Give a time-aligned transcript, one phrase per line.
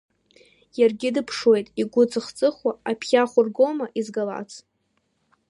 [0.79, 4.51] Иаргьы дыԥшуеит игәы цыхцыхуа, аԥхьахә ргома изгалац.